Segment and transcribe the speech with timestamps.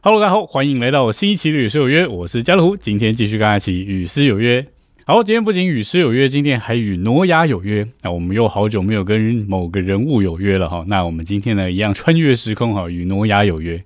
[0.00, 4.64] Hello，大家好，欢迎来到新一期的与诗有约，我是家乐福，今天继续跟大家一起与诗有约。
[5.04, 7.86] 好，今天不仅与诗有约，今天还与挪亚有约。
[8.02, 10.84] 那我们又好久没有跟某个人物有约了哈。
[10.86, 13.82] 那我们今天呢，一样穿越时空哈，与挪亚有约。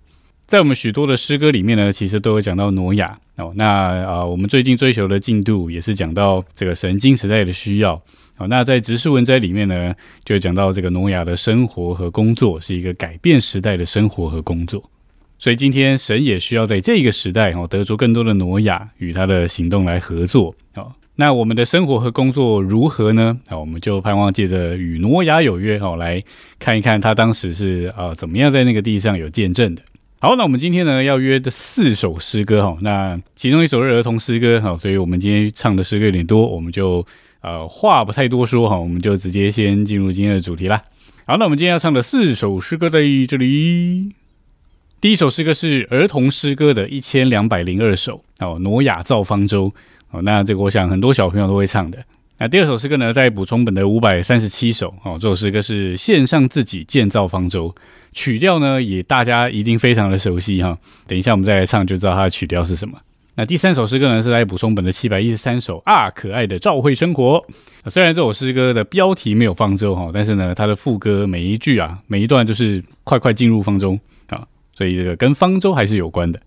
[0.46, 3.52] 在我们许多的诗歌里面呢，其实都有讲到挪亚哦。
[3.56, 3.66] 那
[4.04, 8.02] 啊，我们最近追求的进度也是讲到这个神经时代的需要。
[8.48, 14.82] 那在直视文摘里面呢，就讲到这个挪亚的生活和工作是一个改变时代的生活和工作。
[15.38, 20.92] 所以今天神也需要在这个时代哦，得出更多的挪亚与他的行动来合作哦。
[21.16, 23.36] 那我们的生活和工作如何呢？
[23.48, 26.22] 啊，我们就盼望借着与挪亚有约哦，来
[26.58, 29.82] 看一看他当时是啊怎么样在那个地上有见证的。
[30.20, 37.04] 好，那我们今天呢要约的四首诗歌哈，那其中一首是儿童诗歌哈，所以我们今天唱的诗歌有点多，我们就
[37.42, 40.82] 呃话不太多说哈，我们就直接先进入今天的主题啦。
[41.26, 44.12] 好，那我们今天要唱的四首诗歌在这里，
[45.00, 49.72] 第一首诗歌是儿童诗歌的一千两百零二首哦，挪亚造方舟。
[50.10, 51.98] 哦，那这个我想很多小朋友都会唱的。
[52.38, 57.74] 那第二首诗歌呢，在补充本的五百三十七首哦，这首诗歌是献上自己建造方舟，
[58.12, 60.76] 曲调呢也大家一定非常的熟悉哈。
[61.06, 62.98] 等一下我们再来唱就知道它的曲调是什么。
[63.34, 67.42] 那第三首诗歌呢，是来补充本的七百一十三首啊，可爱的照会生活。
[67.86, 76.38] 虽然这首诗歌的标题没有方舟哈，但是呢，它的副歌每一句啊，每一段就是快快进入方舟啊，所以这个跟方舟还是有关的。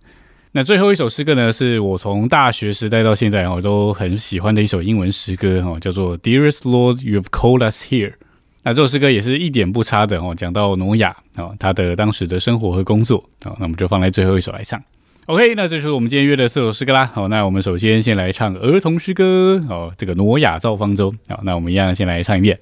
[0.52, 8.14] 那最后一首诗歌呢，是我从大学时代到现在哦都很喜欢的一首英文诗歌哦，叫做 Dearest Lord, You've Called Us Here。
[8.62, 14.80] 那这首诗歌也是一点不差的哦，讲到挪亚哦他的当时的生活和工作哦，那我们就放在最后一首来唱。
[15.28, 17.10] OK，那这就是我们今天约的四首诗歌啦。
[17.12, 21.12] 好，那我们首先先来唱儿童诗歌哦，这个挪亚造方舟。
[21.28, 22.60] 好，那我们一样先来唱一遍。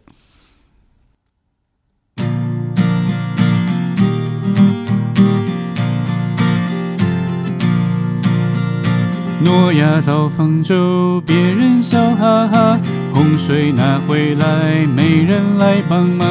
[9.44, 12.80] 诺亚造方舟，别人笑哈哈。
[13.14, 16.26] 洪水拿回来，没人来帮忙。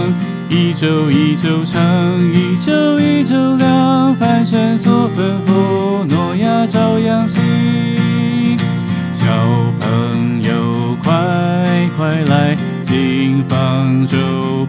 [0.55, 1.83] 一周一周长，
[2.35, 4.15] 一周一周亮。
[4.15, 7.43] 凡神所吩咐，诺亚照样行。
[9.11, 9.27] 小
[9.81, 14.19] 朋友快快来进方舟，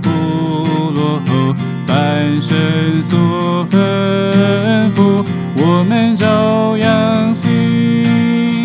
[0.01, 0.09] 不
[0.91, 1.53] 落后。
[1.85, 3.77] 凡神所吩
[4.95, 5.25] 咐，
[5.57, 8.63] 我们照样行。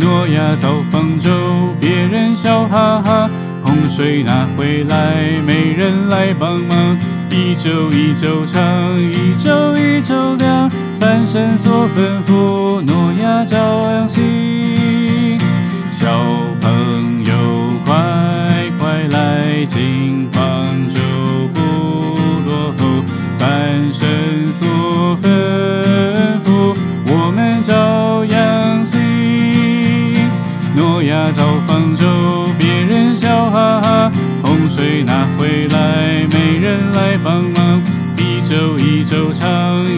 [0.00, 1.30] 诺亚造方舟，
[1.78, 3.30] 别人笑哈哈。
[3.96, 6.98] 水拿回来，没人来帮忙。
[7.30, 8.62] 一周一周长，
[9.00, 10.70] 一周一周亮。
[11.00, 13.56] 翻身做吩咐，诺亚照
[13.90, 15.38] 样行。
[15.90, 16.06] 小
[16.60, 17.32] 朋友
[17.86, 17.94] 快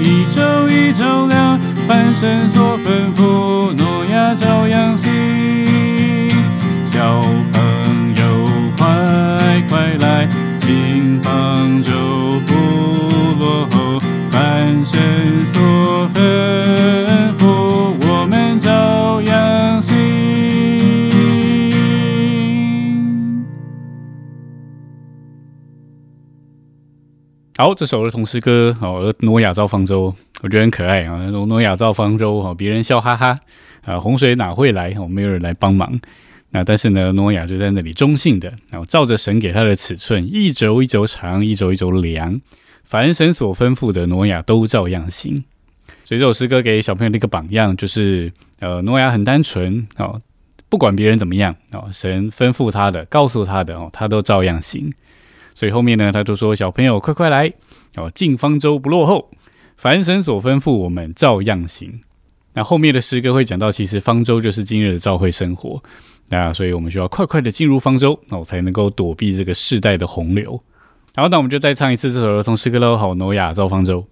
[0.03, 1.59] 一周，一周一周亮。
[1.87, 5.08] 凡神所吩咐，诺亚照样行。
[27.61, 31.27] 好，这首儿童诗歌哦，诺亚造方舟，我觉得很可爱啊。
[31.31, 33.37] 诺诺亚造方舟哈，别人笑哈哈
[33.85, 34.95] 啊，洪水哪会来？
[34.97, 36.01] 我，没有人来帮忙。
[36.51, 42.41] 那但是呢，诺亚就在那里中性的，然后照着神给他的尺寸，一轴一轴长，一轴一轴量，
[42.85, 45.43] 凡神所吩咐的，诺亚都照样行。
[46.05, 50.21] 所以这首诗歌给小朋友的一个榜样，就是呃，诺亚很单纯哦，
[50.69, 54.93] 不管别人怎么样哦，神吩咐他的，告诉他的哦，他都照样行。
[55.59, 57.53] 所以后面呢，他就说：“小朋友，快快来
[57.97, 59.29] 哦，进方舟不落后，
[59.77, 61.99] 凡神所吩咐，我们照样行。”
[62.55, 65.83] 那后面的诗歌会讲到，其实方舟就是今日的教会生活。
[66.29, 70.63] 那所以我们需要快快的进入方舟，那我才能够躲避这个世代的洪流。
[71.17, 72.97] 好，那我们就再唱一次这首儿童诗歌喽。
[72.97, 74.07] 好，诺亚造方舟。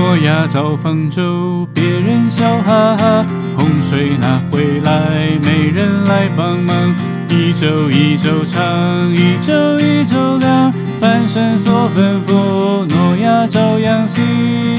[0.00, 3.26] 诺亚造方舟，别人笑哈哈。
[3.54, 6.94] 洪水拿回来，没人来帮忙。
[7.28, 10.72] 一周一周长，一周一周亮。
[10.98, 14.69] 翻身做吩咐，诺亚照样行。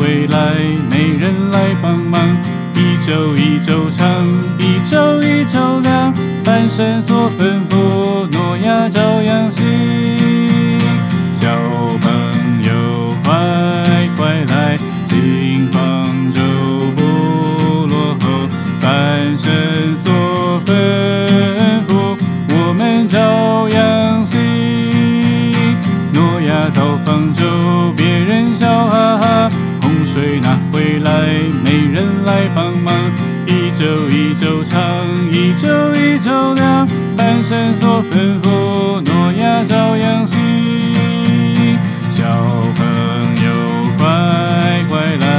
[0.00, 0.54] 回来，
[0.90, 2.18] 没人来帮忙。
[2.74, 4.08] 一周一周长，
[4.58, 6.14] 一周一周亮。
[6.42, 9.99] 半生所吩咐，诺亚照样行。
[32.40, 32.94] 来帮忙。
[33.46, 36.88] 一周一周长，一周一周亮。
[37.14, 40.38] 半生所吩咐，诺亚照样行。
[42.08, 42.24] 小
[42.74, 42.82] 朋
[43.44, 43.48] 友
[43.98, 44.06] 快
[44.88, 45.29] 快来，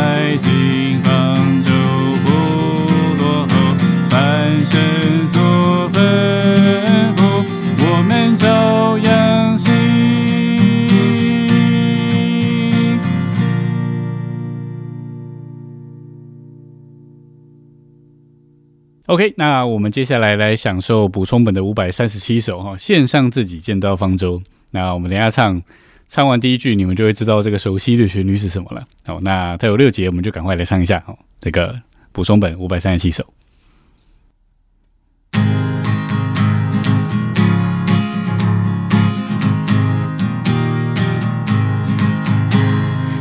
[19.12, 24.42] OK，那我们接下来来享受补充本的五百三十七首哈，献上自己建造方舟。
[24.72, 25.62] 那我们等下唱，
[26.08, 28.82] 唱完第一句，你们就会知道这个熟悉的旋律是什么了。
[29.06, 31.18] 好，那它有六节，我们就赶快来唱一下哦。
[31.42, 31.78] 这个
[32.14, 33.26] 补充本五百三十七首。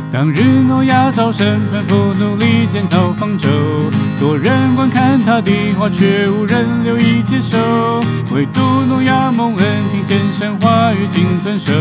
[0.09, 3.49] 当日诺亚早晨吩咐努力建造方舟，
[4.21, 7.57] 多人观看他的话，却无人留意接受。
[8.31, 11.73] 唯独诺亚蒙恩听见神话语，尽遵守，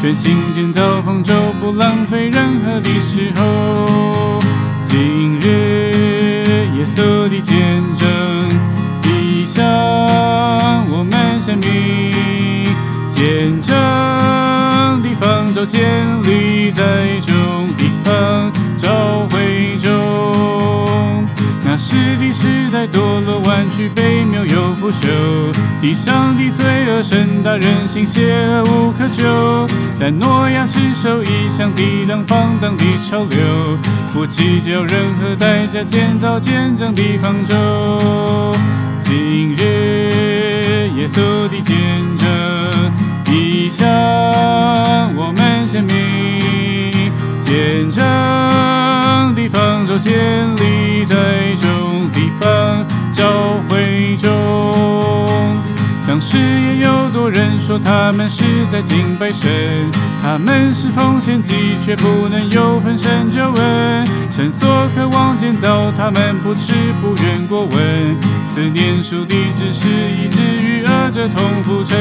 [0.00, 4.40] 全心建造方舟，不浪费任何的时候。
[4.84, 5.92] 今日
[6.78, 8.08] 耶稣的见证，
[9.02, 9.62] 地上
[10.90, 12.72] 我们生命
[13.10, 13.76] 见证
[15.02, 15.82] 的方舟建
[16.22, 19.75] 立在众地方召回。
[21.88, 25.06] 是的时代堕落弯曲悲谬又腐朽，
[25.80, 29.24] 地上的罪恶深大人心邪恶无可救。
[30.00, 33.78] 但诺亚是手一向抵挡放荡的潮流，
[34.12, 38.52] 不计较任何代价建造见证的方舟。
[39.00, 41.76] 今日耶稣的见
[42.18, 42.28] 证，
[43.24, 43.86] 地上
[45.14, 46.35] 我们生命
[47.46, 48.02] 见证
[49.36, 50.12] 的方舟建
[50.56, 53.24] 立在众地方教
[53.68, 54.74] 会中。
[56.08, 59.48] 当时也有多人说他们是在敬拜神，
[60.20, 64.04] 他们是奉献祭，却不能有分神救恩。
[64.28, 68.16] 神所渴望建造，他们不吃不愿过问。
[68.52, 71.96] 思念属地只是以至于恶者同浮沉。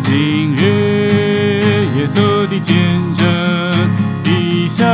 [0.00, 1.31] 今日
[2.02, 2.76] 耶稣的见
[3.14, 3.24] 证，
[4.24, 4.84] 地上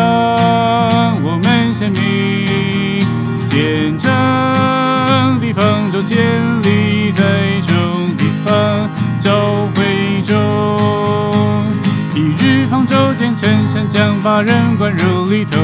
[1.23, 3.07] 我们生命
[3.47, 6.19] 见证的方舟建
[6.61, 7.25] 立在
[7.67, 9.31] 众地方教
[9.75, 10.37] 会中。
[12.15, 15.59] 一日方舟建成，神将把人关入里头，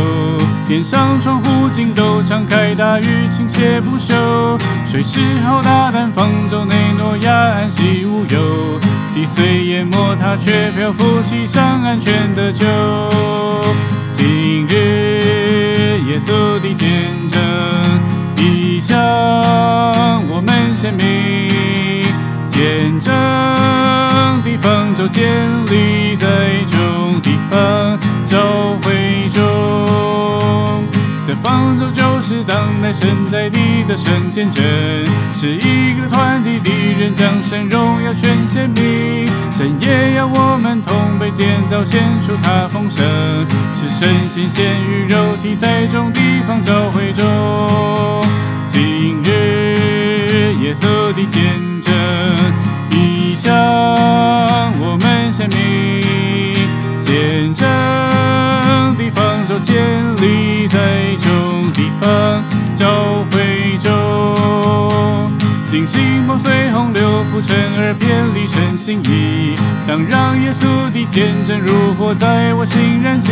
[0.66, 4.14] 天上窗户尽都敞开，大雨倾泻不休。
[4.86, 8.80] 水势浩大，但方舟内诺亚安息无忧。
[9.14, 12.66] 地虽淹没，他却漂浮其上，安全的救。
[14.12, 16.90] 今日耶稣的见
[17.30, 17.40] 证，
[18.34, 18.98] 地上
[20.28, 22.04] 我们生命
[22.48, 23.14] 见证
[24.42, 25.24] 的方舟建
[25.66, 26.26] 立在
[26.68, 30.82] 众地方教会中。
[31.24, 34.64] 这方舟就是当代神在地的神见证，
[35.36, 35.83] 是一
[37.14, 39.26] 体的人将神荣耀全显明。
[39.50, 43.04] 神也要我们同被建造，献出他丰盛，
[43.76, 48.20] 是神仙仙与肉体，在众地方教会中。
[48.68, 51.42] 今日夜色的见
[51.82, 51.94] 证，
[52.90, 53.52] 以上
[54.80, 56.02] 我们生命
[57.00, 57.66] 见证
[58.96, 59.76] 的方舟建
[60.16, 62.42] 立在众地方
[62.76, 63.92] 教会中。
[65.68, 69.54] 惊心梦碎洪流浮沉而偏离身心意，
[69.86, 73.30] 当让耶稣的见证如火在我心燃起。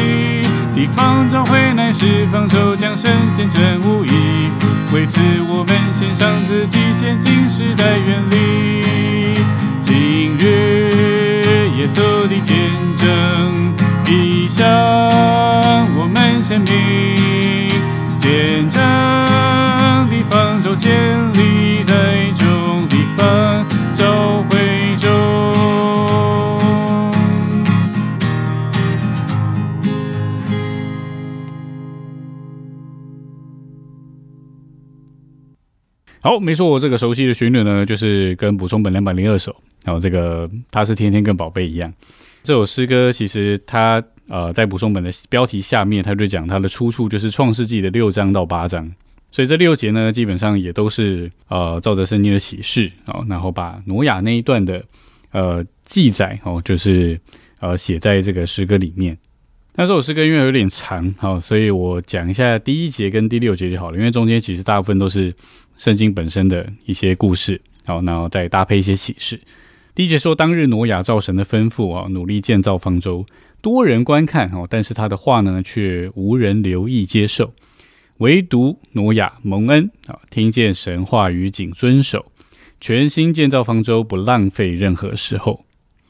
[0.74, 4.10] 地方召回乃是方舟，将神见证无疑。
[4.92, 5.91] 为此我们
[36.24, 41.92] 好，没错，我这个熟悉的旋律呢，就是跟补充本两百零二首，然后这个它是天天跟宝贝一样。
[42.44, 48.88] 这首诗歌其实它呃在补充本的标题下面，它就讲它的出处就是创世纪的六章到八章，
[49.32, 54.80] 所以这六节呢基本上也都是呃照着圣经的启示哦，然后把挪亚那一段的
[55.32, 57.20] 呃记载哦，就是
[57.58, 59.18] 呃写在这个诗歌里面。
[59.74, 65.34] 那这首诗歌因为有点长哦，所以我讲一下第一节跟第六节就好了，因为中间其实大部分都是
[65.82, 69.40] 圣经本身的一些故事，好，然后再搭配一些启示。
[69.96, 73.26] 第一节说，当日挪亚照神的吩咐啊，努力建造方舟，
[73.60, 77.52] 多人观看哦，但是他的话呢，却无人留意接受，
[78.18, 82.26] 唯独挪亚蒙恩啊，听见神话语，谨遵守，
[82.80, 85.64] 全心建造方舟，不浪费任何时候。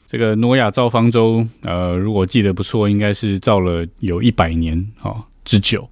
[0.07, 5.89] 这个挪亚造方舟，呃，如果记得不错，应该是造了有一百年哦之久。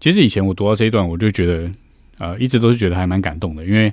[0.00, 1.70] 其实以前我读到这一段，我就觉得，
[2.20, 3.92] 呃，一直都是觉得还蛮感动的，因为。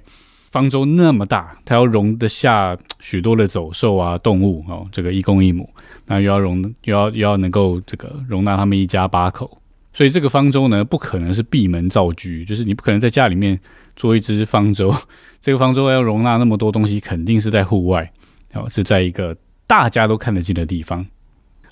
[0.50, 5.70] 方舟那么大，它要容得下许多的走兽啊、动物哦，这个一公一母，
[6.06, 13.60] 那又要容又要又要能够这个容纳他们一家八口，所以这个方舟呢，不可能是闭门造车，就是你不可能在家里面
[13.98, 14.96] 做一只方舟。
[15.42, 18.10] 这个方舟要容纳那么多东西，肯定是在户外，
[18.54, 19.36] 哦，是在一个
[19.68, 21.06] 大家都看得见的地方，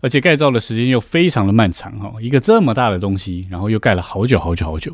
[0.02, 4.94] 而且盖造的时间又非常的漫长哦，一个这么大的东西，然后又盖了好久好久好久。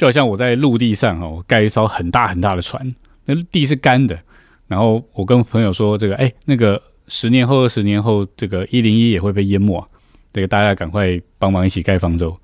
[0.00, 2.94] 就好像我在陆地上哦，盖一艘很大很大的船，
[3.26, 4.18] 那地是干的。
[4.66, 9.86] 然后我跟朋友说：“这个，哎，那个十年后、二十年后，这个一零一也会被淹没，
[10.32, 12.34] 这个大家赶快帮忙一起盖方舟。”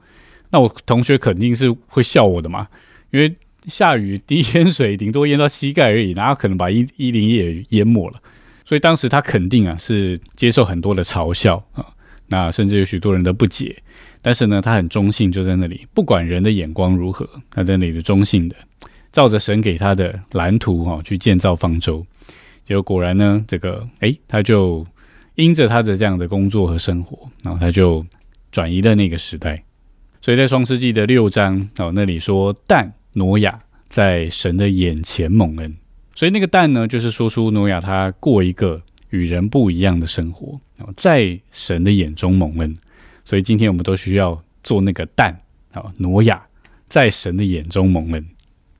[0.53, 2.69] 那我同学肯定是会笑我的嘛，
[3.11, 3.35] 因为
[3.69, 8.21] 下雨滴淹水，顶多淹到膝盖而已，哪有可能把一一零一也淹没了？
[8.67, 11.87] 所以当时他肯定啊是接受很多的嘲笑啊，
[12.27, 13.75] 那甚至有许多人的不解。
[14.26, 18.56] 但是呢，他很中性，就在那里，不管人的眼光如何，他在那里中性的，
[19.12, 22.04] 照着神给他的蓝图哈去建造方舟。
[22.64, 24.85] 结果果然呢，这个哎，他就
[25.37, 28.04] 因着他的这样的工作和生活，然后他就
[28.50, 29.62] 转移了那个时代。
[30.21, 33.56] 所以在双世纪的六章哦，那里说但挪亚
[33.88, 35.73] 在神的眼前蒙恩，
[36.16, 40.61] 所以那个但呢，就是说出挪亚他过一个与人不一样的生活，
[40.97, 42.76] 在神的眼中蒙恩。
[43.26, 45.38] 所以今天我们都需要做那个蛋
[45.73, 46.42] 啊，挪亚
[46.87, 48.25] 在神的眼中蒙恩。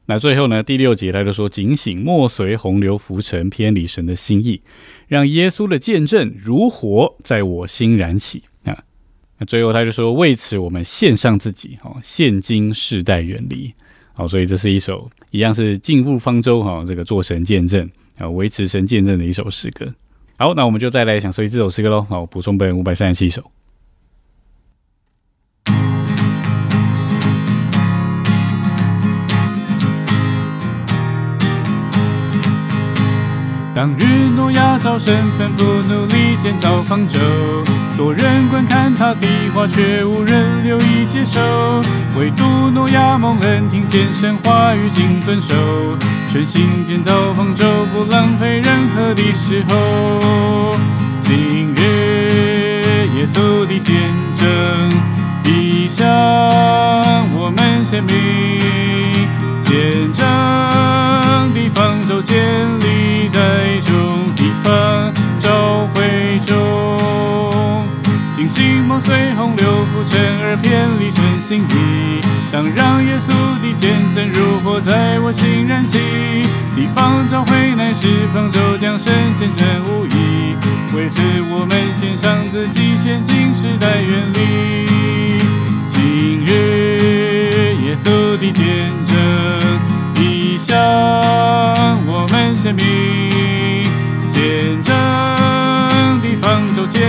[0.07, 4.63] 那最后呢，第六节他就说：“警醒，莫随洪流浮沉，偏离神的心意，
[5.09, 8.85] 让耶稣的见证如火在我心燃起。”啊，
[9.39, 13.75] 那最后他就说：“为此我们献上自己，哦，现今世代远离。”
[14.15, 19.93] 好，所以这是一首一样是进入方舟哈，这个做神见证啊，维持神见证的一首诗歌。
[20.39, 22.03] 好，那我们就再来享受这首诗歌喽。
[22.03, 23.43] 好，补充本五百三十七首。
[33.77, 37.21] 当日诺亚早神吩咐努力建造方舟，
[37.95, 41.39] 多人观看他的话，却无人留意接受。
[42.19, 45.55] 唯独诺亚蒙恩听见神话语，谨遵守，
[46.33, 50.75] 全心建造方舟，不浪费任何的时候。
[51.21, 52.83] 今日
[53.15, 53.95] 耶稣的见
[54.39, 54.49] 证，
[55.45, 56.09] 已向
[57.31, 58.59] 我们显明，
[59.61, 60.25] 见证
[61.53, 62.39] 的方舟建
[62.79, 62.86] 立。
[68.87, 72.21] 梦随洪流浮沉而偏离神心意。
[72.53, 75.99] 当让耶稣的见证如火在我心燃起，
[76.77, 80.55] 地方召会乃是方舟，将神见证无疑。
[80.95, 84.87] 为此我们献上自己，现今时代远离。
[85.89, 89.17] 今日耶稣的见证
[90.21, 90.77] 已向
[92.07, 92.85] 我们显明。
[94.31, 94.95] 见证
[96.23, 97.03] 的方舟建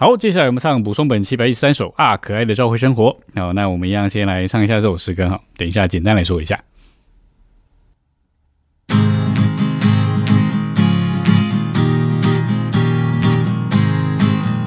[0.00, 3.18] 好，接下来我们唱补充本七百一十三首啊，可爱的教会生活。
[3.34, 5.40] 好，那我们一样先来唱一下这首诗歌哈。
[5.56, 6.54] 等一下，简单来说一下。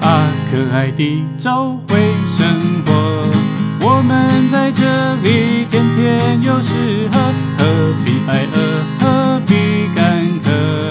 [0.01, 1.97] 啊可爱的朝会
[2.35, 2.91] 生活，
[3.87, 9.55] 我们在这里天天有吃喝何必挨饿，何必
[9.95, 10.90] 干渴？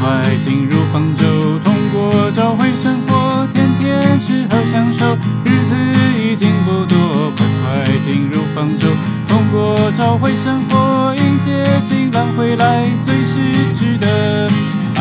[0.00, 1.26] 快进入方舟，
[1.64, 5.74] 通过找回生活，天天吃喝享受，日子
[6.22, 7.46] 已经不多，快
[7.84, 8.88] 快进入方舟，
[9.26, 9.76] 通过。
[9.96, 13.40] 找回生活，迎接新郎回来，最是
[13.74, 14.46] 值得。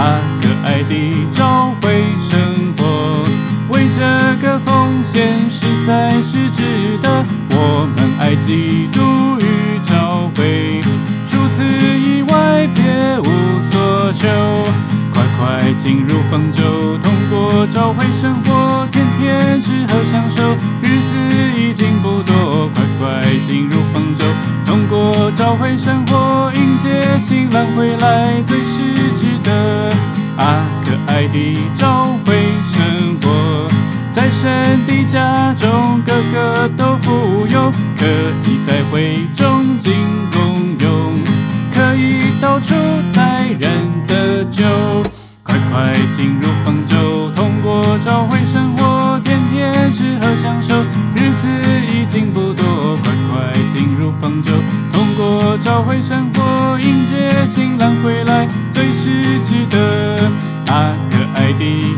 [0.02, 3.24] 啊，可爱的找回生活，
[3.70, 4.02] 为这
[4.42, 7.24] 个奉献实在是值得。
[7.52, 9.02] 我们爱基督
[9.40, 10.82] 与找回，
[11.30, 13.57] 除此以外别无
[15.14, 22.70] 快快进入方舟，通过找回生活，天天吃喝享受，日子已经不多。
[22.74, 24.26] 快快进入方舟，
[24.66, 29.90] 通过找回生活，迎接新郎回来，最是值得。
[30.38, 32.36] 啊，可爱的找回
[32.72, 33.68] 生活，
[34.14, 38.06] 在神的家中，个个都富有，可
[38.46, 39.94] 以在会中尽
[45.88, 50.76] 快进入方舟，通过找回生活，天天吃喝享受，
[51.16, 51.48] 日子
[51.88, 52.98] 已经不多。
[53.02, 54.54] 快快进入方舟，
[54.92, 60.18] 通过找回生活，迎接新郎回来，最是值得。
[60.70, 61.96] 啊，可爱的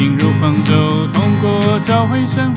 [0.00, 2.49] 进入方舟，通过找回生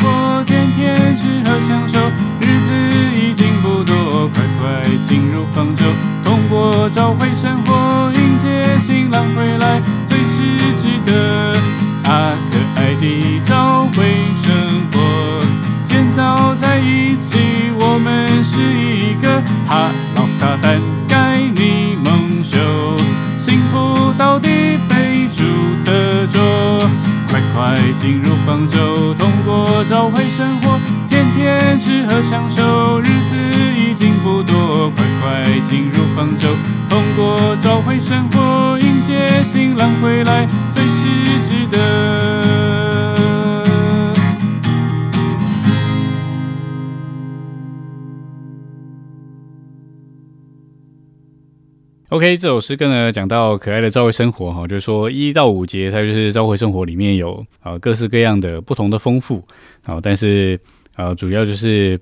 [52.24, 59.46] OK，这首诗歌呢讲到可爱的召会生活哈，就是说一到五节，它就是召会生活里面有啊各式各样的不同的丰富
[59.83, 60.57] 啊，但是
[60.96, 62.00] 呃主要就是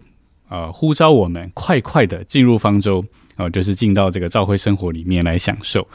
[0.48, 3.04] 呃呼召我们快快的进入方舟
[3.36, 5.88] 啊，就是进到这个召会生活里面来享受。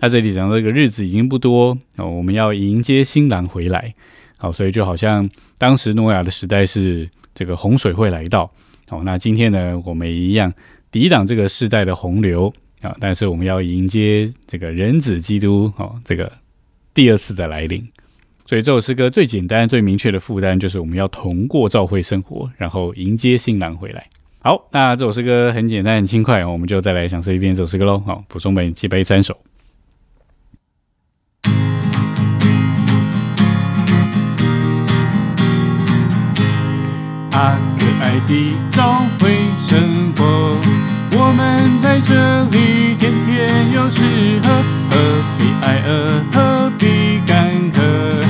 [0.00, 3.92] 那这里讲到这个日子已经不多哦，我们要迎接新郎回来，
[4.38, 8.50] 好，所以就好像当时诺亚的时代是这个洪水会来到，
[8.88, 10.50] 好，那今天呢我们一样
[10.90, 12.50] 抵挡这个世代的洪流。
[12.84, 12.96] 啊！
[13.00, 16.30] 但是我们要迎接这个人子基督哦，这个
[16.92, 17.86] 第二次的来临。
[18.46, 24.06] 所以这首诗歌最简单、最明确的负担就是我们要同过教会生活，然后迎接新郎回来。
[24.40, 27.98] 好，那这首诗歌很简单、很轻快，我们就再来享受一遍这首诗歌喽。
[28.00, 29.34] 好，补充本七杯三首。
[37.32, 39.93] 啊，可爱的找回生。
[41.34, 44.02] 们在这里天天有吃
[44.42, 44.48] 喝，
[44.90, 44.96] 何
[45.38, 48.23] 必挨饿，何必干渴？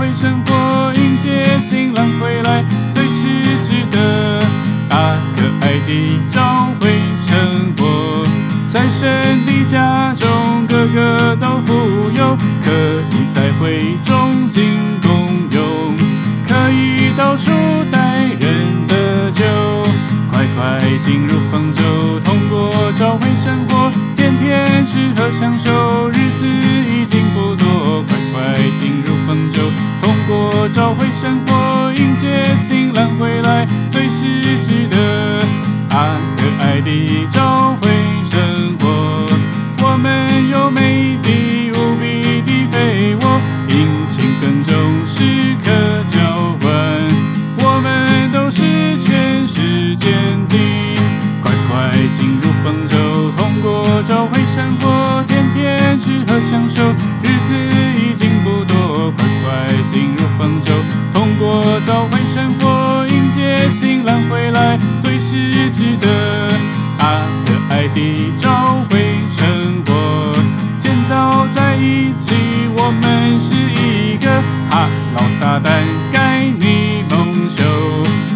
[0.00, 4.40] 过找回生活，迎接新郎回来，最是值得。
[4.88, 6.90] 啊，可爱的找回
[7.26, 8.24] 生活，
[8.72, 12.70] 在神的家中，个个都富有，可
[13.10, 14.64] 以在会中尽
[15.02, 15.94] 功用，
[16.48, 17.52] 可以到处
[17.92, 19.44] 带人的酒。
[20.32, 21.26] 快快进
[30.80, 35.38] 找回生活，迎接新郎回来，最是值得。
[35.94, 37.90] 啊，可爱的找回
[75.70, 77.62] 来盖你蒙羞，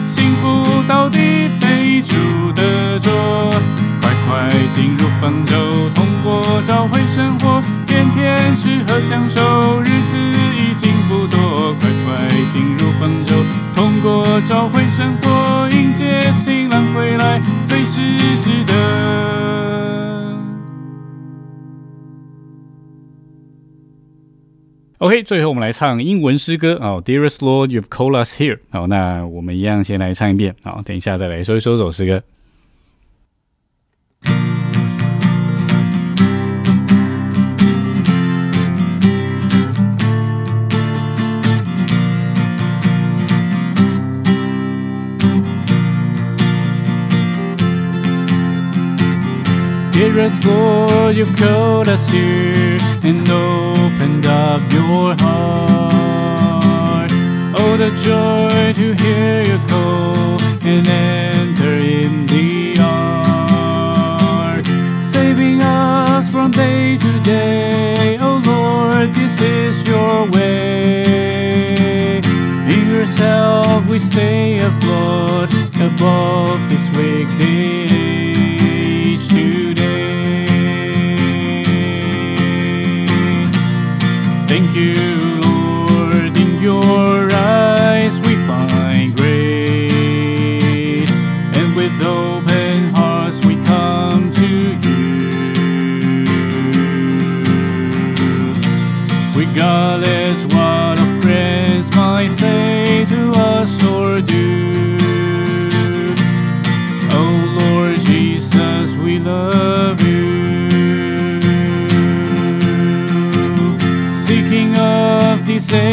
[0.07, 1.18] 幸福到底
[1.61, 2.14] 被出
[2.53, 3.11] 得着，
[4.01, 5.57] 快快进入方舟，
[5.92, 10.16] 通过找回生活，天天吃喝享受，日子
[10.57, 13.35] 已经不多，快快进入方舟，
[13.75, 18.63] 通过找回生活，迎接新郎归来，最是值得。
[25.04, 28.58] OK，最后我们来唱英文诗歌哦，Dearest Lord, You've called us here。
[28.70, 32.22] 好，那我们一样先来唱一遍，好，等一下再来说一说这首诗歌。
[50.14, 57.11] Dearest Lord, you've called us here and opened up your heart.
[57.59, 64.64] Oh, the joy to hear you call and enter in the ark.
[65.05, 68.16] Saving us from day to day.
[68.20, 71.03] Oh, Lord, this is your way.
[72.68, 78.03] In yourself we stay afloat above this age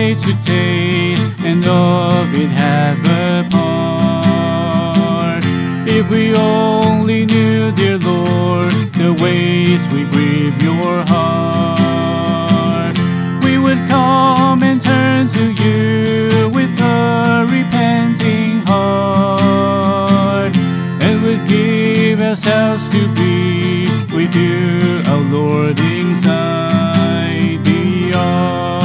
[0.01, 5.43] to taste and of it have a part.
[5.87, 12.97] If we only knew, dear Lord, the ways we grieve your heart,
[13.45, 22.89] we would come and turn to you with a repenting heart and would give ourselves
[22.89, 23.85] to be
[24.15, 28.80] with you, our Lord, inside the ark.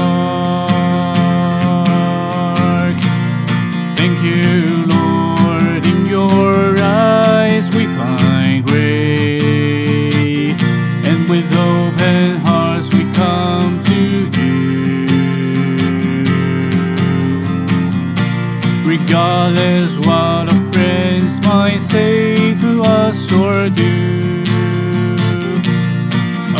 [21.97, 24.43] Say to us or do.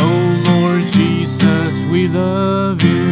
[0.03, 3.05] Oh Lord Jesus, we love you.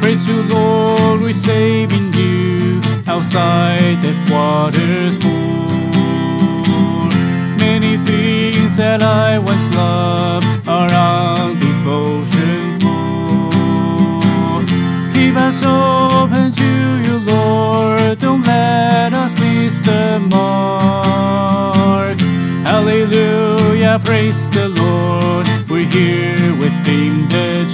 [0.00, 2.80] Praise you, Lord, we save in you.
[3.06, 5.43] Outside that water's full.
[24.24, 25.46] Praise the Lord.
[25.68, 27.66] We're here within the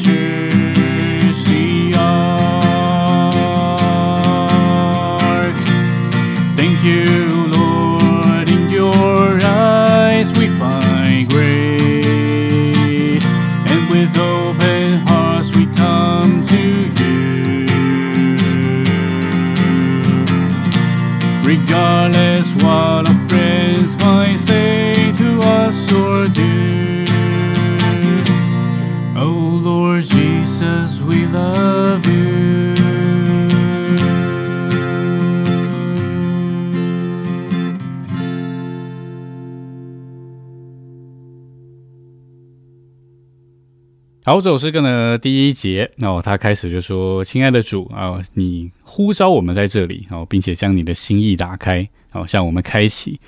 [44.22, 53.18] 好，这首诗歌呢，第一节哦，他开始就说：“亲爱的主啊、你呼召我们在这里哦，并且将你的心意打开，哦，向我们开启。”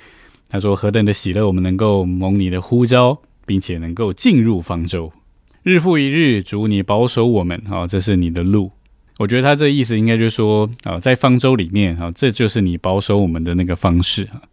[0.47, 5.11] 他说：“何等的喜乐，我们能够蒙你的呼召，并且能够进入方舟。
[5.63, 8.71] 日复一日，主你保守我们，哦，这是你的路。”
[9.17, 14.43] 我觉得他这意思应该就是说，啊、在方舟里面啊、这就是你保守我们的那个方式啊。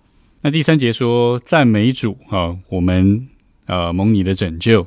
[0.41, 3.29] 那第三节说：“赞美主啊、我们
[3.67, 4.87] 呃蒙你的拯救。”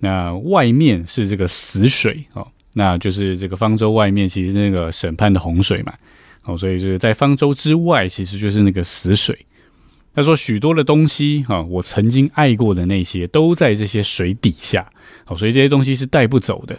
[0.00, 5.92] 那外面是这个死水哦，那就是这个方舟外面其实那个审判的洪水嘛，
[6.44, 9.36] 哦，所以就是在方舟之外，其实就是那个死水。
[10.14, 14.90] 他说许多的东西哈、我曾经爱过的那些都在这些水底下，
[15.24, 16.76] 好，所以这些东西是带不走的。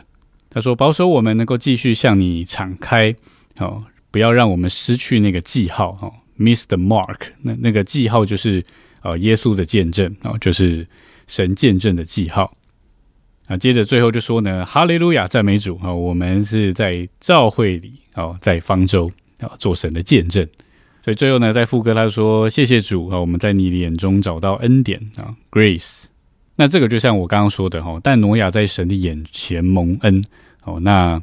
[0.49, 3.15] 他说保守我们能够继续向你敞开，
[3.55, 7.19] 好，不要让我们失去那个记号，哈，miss the mark。
[7.41, 8.65] 那那个记号就是
[9.03, 10.85] 呃耶稣的见证，哦，就是
[11.27, 12.51] 神见证的记号。
[13.49, 15.91] 那，接着最后就说呢，哈利路亚，赞美主啊！
[15.91, 20.47] 我们是在教会里哦，在方舟啊做神的见证。
[21.03, 26.03] 所以最后呢，在副歌他说：“谢谢主啊，我们在你的眼中找到恩典啊，Grace。”
[26.57, 30.21] 那这个就像我刚刚说的哈，但挪亚在神的眼前蒙恩
[30.65, 31.19] 哦，那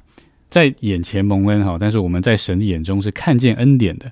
[0.51, 4.11] 在眼前蒙恩哈，但是我们在神的眼中是看见恩典的，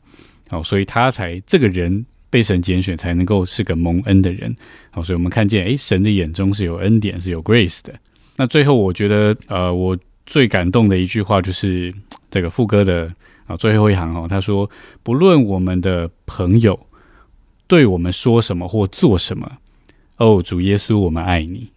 [0.51, 4.53] 哦，所以他才这个人被神拣选，才能够是个蒙恩的人。
[4.91, 7.95] 好，所以我们看见，诶，神的眼中是有恩典，是有 grace 的。
[8.35, 11.95] 那最后，我觉得，呃，我最感动的一句话就是
[12.33, 13.09] 这个副歌的
[13.47, 14.69] 啊最后一行哦，他说
[15.05, 16.77] ：“不论我们的朋友
[17.69, 19.49] 对我们说什么或做什么，
[20.17, 21.69] 哦，主耶稣，我们爱你。”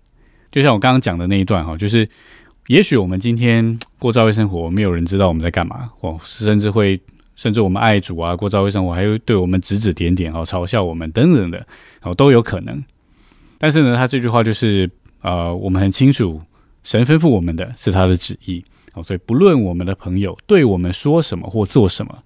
[0.52, 2.10] 就像我刚刚讲的那一段哈，就是
[2.65, 7.00] 也许我们今天过教会生活，没有人知道我们在干嘛，哦，甚至会
[7.38, 11.65] 甚至我们爱主啊，过教会生活，还会对我们指指点点哦，嘲笑我们等等的，
[12.02, 12.84] 哦，都有可能。
[13.60, 14.89] 但是呢，他这句话就是，
[15.21, 16.41] 呃，我们很清楚，
[16.84, 22.23] 神吩咐我们的是他的旨意，哦，所以不论我们的朋友对我们说什么或做什么，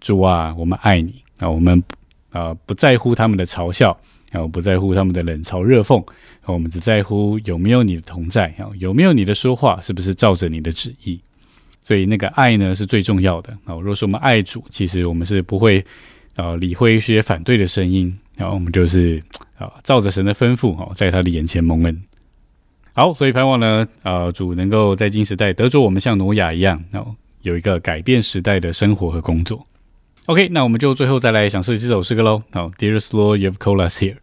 [0.00, 1.82] 主啊，我们爱你啊，我们
[2.30, 3.90] 啊不在乎他们的嘲笑，
[4.30, 6.04] 啊，不在乎他们的冷嘲热讽，
[6.46, 11.20] 我们只在乎有没有你的同在，有没有你的说话，是不是照着你的旨意？
[11.82, 13.74] 所以那个爱呢是最重要的啊。
[13.74, 15.84] 如果说我们爱主，其实我们是不会
[16.36, 19.22] 呃理会一些反对的声音，然后我们就是。
[19.58, 22.02] 啊，照着神的吩咐，哈，在他的眼前蒙恩。
[22.94, 29.64] 好，所以盼望呢，呃，主能够在今时代得着我们像挪亚一样，哦，有一个改变时代的生活和工作。
[30.26, 32.42] OK，那我们就最后再来享受这首诗歌喽。
[32.50, 34.16] 好，Dearest Lord, you've called us here.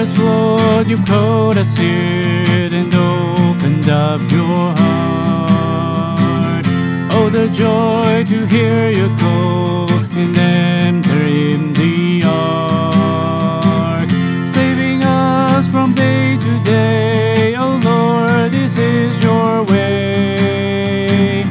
[0.00, 6.64] Dearest Lord, you called us here and opened up your heart.
[7.12, 14.08] Oh, the joy to hear you call and enter in the ark.
[14.46, 21.42] Saving us from day to day, oh Lord, this is your way.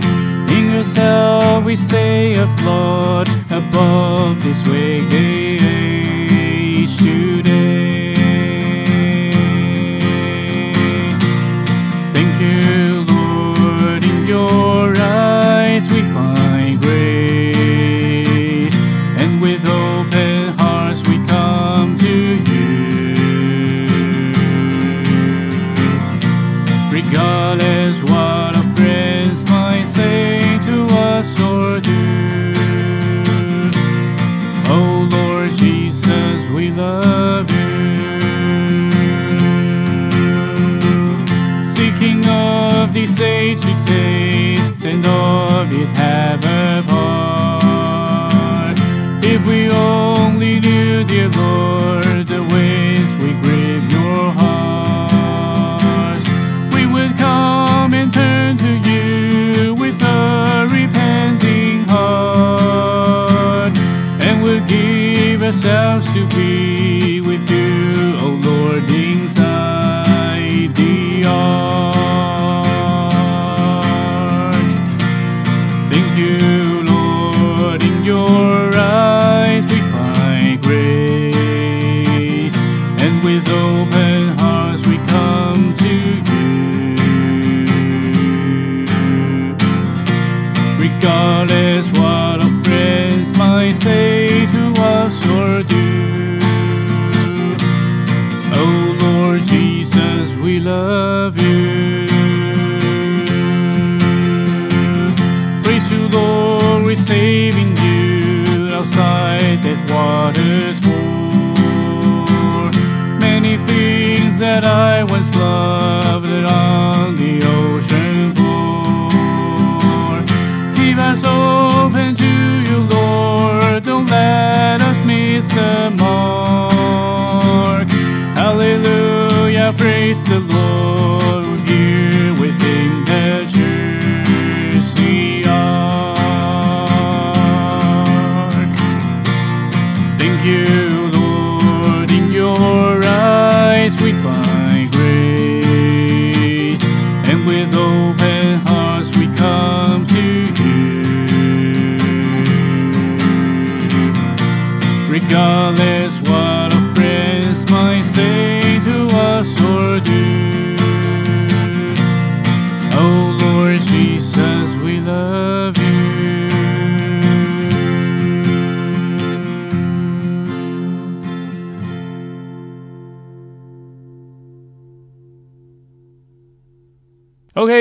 [0.50, 7.49] In yourself we stay afloat above this wake age today.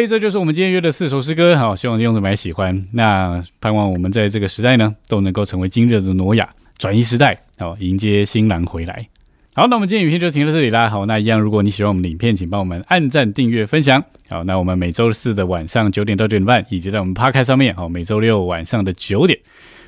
[0.07, 2.87] 这就是我们今天约的四首诗歌，好，希望听众们喜欢。
[2.93, 9.09] 那盼望我们在这个时代呢，都能够成为今日的挪亚，转移时代，好，迎接新郎回来。
[9.55, 10.89] 好，那我们今天影片就停到这里啦。
[10.89, 14.03] 好，那一样，如果你喜欢我们的影片，请帮我们按赞、订阅、分享。
[14.29, 19.39] 好，那我们每周四的晚上九点到九点半，以及在我们 p 开上面，好，每周六晚上的九点，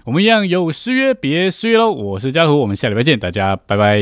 [0.05, 1.92] 我们一样有失约，别失约喽。
[1.92, 4.01] 我是嘉图，我们下礼拜见，大家拜拜。